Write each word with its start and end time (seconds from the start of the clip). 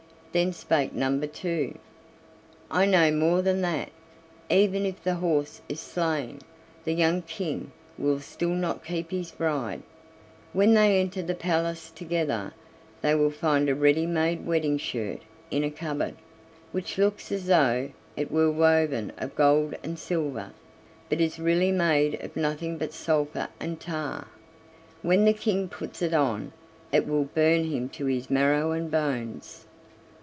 Then 0.33 0.53
spake 0.53 0.93
number 0.93 1.27
two: 1.27 1.77
"I 2.69 2.85
know 2.85 3.11
more 3.11 3.41
than 3.41 3.59
that: 3.63 3.89
even 4.49 4.85
if 4.85 5.03
the 5.03 5.15
horse 5.15 5.59
is 5.67 5.81
slain, 5.81 6.39
the 6.85 6.93
young 6.93 7.23
King 7.23 7.73
will 7.97 8.21
still 8.21 8.51
not 8.55 8.85
keep 8.85 9.11
his 9.11 9.31
bride: 9.31 9.81
when 10.53 10.73
they 10.73 11.01
enter 11.01 11.21
the 11.21 11.35
palace 11.35 11.91
together 11.91 12.53
they 13.01 13.13
will 13.13 13.29
find 13.29 13.67
a 13.67 13.75
ready 13.75 14.05
made 14.05 14.45
wedding 14.45 14.77
shirt 14.77 15.19
in 15.49 15.65
a 15.65 15.69
cupboard, 15.69 16.15
which 16.71 16.97
looks 16.97 17.29
as 17.29 17.47
though 17.47 17.89
it 18.15 18.31
were 18.31 18.49
woven 18.49 19.11
of 19.17 19.35
gold 19.35 19.75
and 19.83 19.99
silver, 19.99 20.53
but 21.09 21.19
is 21.19 21.39
really 21.39 21.73
made 21.73 22.15
of 22.23 22.37
nothing 22.37 22.77
but 22.77 22.93
sulphur 22.93 23.49
and 23.59 23.81
tar: 23.81 24.29
when 25.01 25.25
the 25.25 25.33
King 25.33 25.67
puts 25.67 26.01
it 26.01 26.13
on 26.13 26.53
it 26.93 27.05
will 27.05 27.25
burn 27.25 27.65
him 27.65 27.89
to 27.89 28.05
his 28.05 28.29
marrow 28.29 28.71
and 28.71 28.89
bones." 28.89 29.65